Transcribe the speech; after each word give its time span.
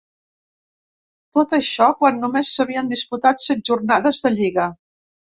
Tot 1.37 1.51
això, 1.57 1.89
quan 1.99 2.17
només 2.23 2.53
s’havien 2.59 2.89
disputat 2.93 3.43
set 3.49 3.61
jornades 3.71 4.23
de 4.25 4.33
lliga. 4.39 4.65